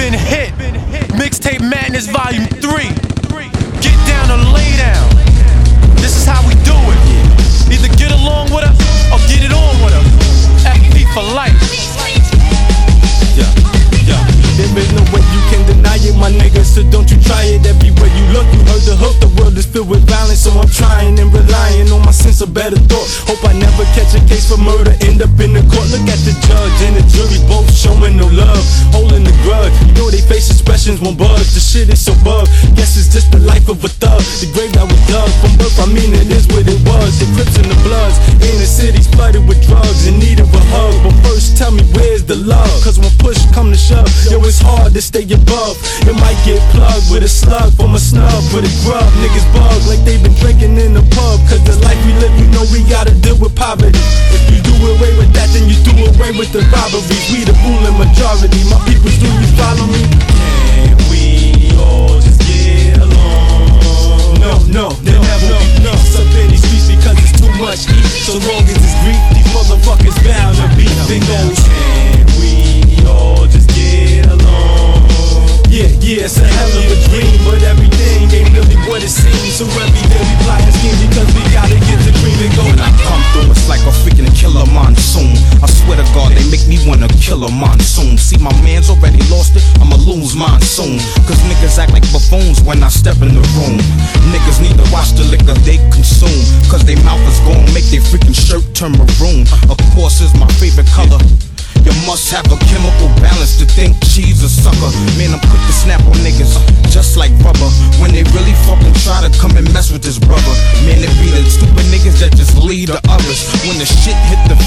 [0.00, 0.48] been hit.
[1.20, 2.88] Mixtape Madness Volume 3.
[3.84, 5.04] Get down or lay down.
[6.00, 7.00] This is how we do it.
[7.68, 8.80] Either get along with us
[9.12, 10.08] or get it on with us.
[10.64, 11.52] FP for life.
[13.36, 13.44] Yeah,
[14.08, 14.24] yeah.
[14.56, 16.64] There is no way you can deny it, my nigga.
[16.64, 17.66] So don't you try it.
[17.68, 19.20] Everywhere you look, you heard the hook.
[19.20, 22.54] The world is filled with violence, so I'm trying and relying on my sense of
[22.54, 23.08] better thought.
[23.28, 25.92] Hope I never catch a case for murder, end up in the court.
[25.92, 29.72] Look at the judge and the jury, both showing no love, holding the grudge.
[29.88, 31.48] You know they face expressions won't budge.
[31.56, 32.44] The shit is so bug.
[32.76, 34.20] Guess it's just the life of a thug.
[34.44, 35.80] The grave that was dug from birth.
[35.80, 37.16] I mean it is what it was.
[37.16, 40.62] The Crips and the Bloods in the cities flooded with drugs in need of a
[40.76, 40.92] hug.
[41.00, 42.68] But first, tell me where's the love?
[42.84, 45.80] Cause when push come to shove, yo, it's hard to stay above.
[46.04, 49.08] It might get plugged with a slug from a snub for the grub.
[49.24, 51.40] Niggas bug like they been drinking in the pub.
[51.48, 54.04] Cause the life we live, you know we gotta deal with poverty.
[54.36, 57.26] If you do away with that, then you do away with the robberies.
[57.30, 58.62] We the ruling majority.
[58.70, 60.02] My peoples, do you follow me?
[60.74, 64.40] Can we all just get along?
[64.40, 68.06] No, no, there never be peace up in these streets because it's too much heat.
[68.24, 70.86] So long as it's grief, these motherfuckers bound to be.
[71.10, 75.02] They go, can we all just get along?
[75.70, 79.54] Yeah, yeah, it's a hell of a dream, but everything ain't really what it seems.
[79.54, 80.09] So every
[87.48, 88.18] monsoon.
[88.18, 90.98] See, my man's already lost it, I'ma lose mine soon.
[91.24, 93.80] Cause niggas act like buffoons when I step in the room.
[94.28, 96.44] Niggas need to watch the liquor they consume.
[96.68, 99.48] Cause they mouth is gon' make their freaking shirt turn maroon.
[99.72, 101.22] Of course, is my favorite color.
[101.80, 104.92] You must have a chemical balance to think she's a sucker.
[105.16, 106.52] Man, I'm quick to snap on niggas,
[106.92, 107.72] just like rubber.
[107.96, 110.54] When they really fucking try to come and mess with this brother.
[110.84, 113.48] Man, it be the stupid niggas that just lead the others.
[113.64, 114.60] When the shit hit the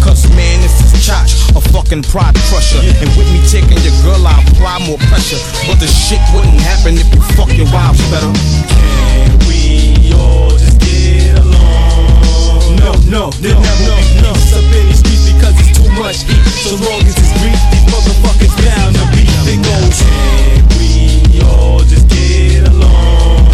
[0.00, 2.80] Cause man, this is chotch, a fucking pride crusher.
[2.80, 5.38] And with me taking your girl, I apply more pressure.
[5.68, 8.32] But the shit wouldn't happen if you fuck your wives better.
[8.72, 12.80] Can we all just get along?
[12.80, 16.42] No, no, never be peace up in these streets because it's too much heat.
[16.64, 19.26] So long as it's grief, these motherfuckers bound to be.
[19.44, 23.44] They go, can we all just get along?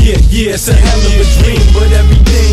[0.00, 2.51] Yeah, yeah, it's a hell of a dream, but everything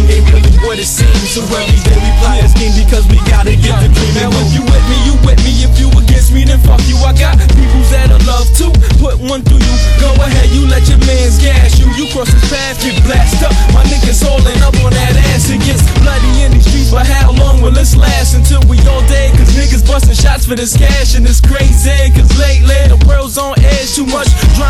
[0.64, 1.30] what it seems.
[1.30, 4.14] So every day we plot and scheme because we gotta get the dream.
[4.16, 5.52] Now if you with me, you with me.
[5.64, 6.98] If you against me, then fuck you.
[7.04, 9.76] I got people that I love to put one through you.
[10.00, 11.88] Go ahead, you let your mans gas you.
[11.98, 13.56] You cross his path, get blasted up.
[13.74, 15.50] My niggas holding up on that ass.
[15.50, 18.36] It gets bloody in these streets, but how long will this last?
[18.36, 22.12] Until we all dead, cause niggas busting shots for this cash and it's crazy.
[22.14, 23.96] Cause lately the world's on edge.
[23.96, 24.69] Too much drama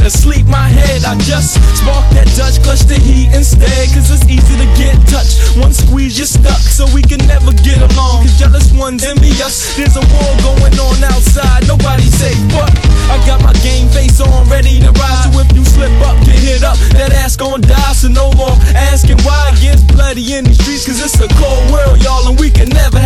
[0.00, 1.04] to sleep my head.
[1.04, 3.88] I just spark that Dutch, clutch the heat instead.
[3.92, 5.56] Cause it's easy to get touched.
[5.60, 8.24] One squeeze, you're stuck, so we can never get along.
[8.24, 9.76] Cause jealous ones envy us.
[9.76, 12.40] There's a war going on outside, nobody safe.
[12.52, 12.72] But
[13.12, 15.28] I got my game face on, ready to rise.
[15.28, 17.94] So if you slip up, get hit up, that ass gon' die.
[17.94, 20.86] So no more asking why it gets bloody in these streets.
[20.86, 23.00] Cause it's a cold world, y'all, and we can never